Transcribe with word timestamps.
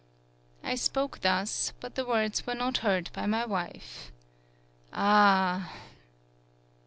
I 0.63 0.73
spoke 0.73 1.19
thus, 1.21 1.73
but 1.79 1.93
the 1.93 2.05
words 2.07 2.47
were 2.47 2.55
not 2.55 2.77
heard 2.77 3.11
by 3.13 3.27
my 3.27 3.45
wife. 3.45 4.11
Ah 4.91 5.71